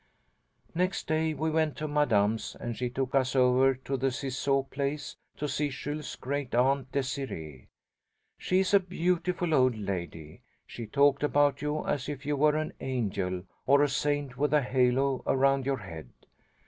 [0.73, 5.15] "Next day we went to Madame's, and she took us over to the Ciseaux place
[5.37, 7.67] to see Jules's great aunt Désirée.
[8.35, 10.41] She is a beautiful old lady.
[10.65, 14.63] She talked about you as if you were an angel, or a saint with a
[14.63, 16.09] halo around your head.